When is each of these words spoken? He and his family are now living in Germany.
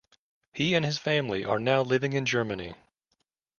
He 0.51 0.73
and 0.73 0.83
his 0.83 0.97
family 0.97 1.45
are 1.45 1.59
now 1.59 1.83
living 1.83 2.13
in 2.13 2.25
Germany. 2.25 2.73